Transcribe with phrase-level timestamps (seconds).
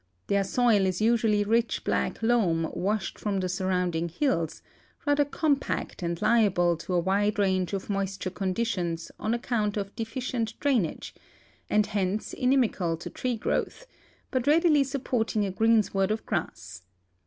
[0.25, 4.63] Their soil is usually rich black loam washed from the surrounding hills,
[5.05, 10.59] rather compact and liable to a wide range of moisture conditions on account of deficient
[10.59, 11.13] drainage,
[11.69, 13.85] and hence inimical to tree growth,
[14.33, 16.81] l)ut readilv supporting a greensward of grass.